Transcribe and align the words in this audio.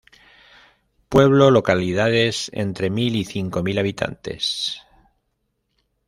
Pueblo 1.09 1.51
Localidades 1.51 2.49
entre 2.55 2.89
mil 2.89 3.15
y 3.15 3.23
cinco 3.23 3.61
mil 3.61 3.77
habitantes. 3.77 4.81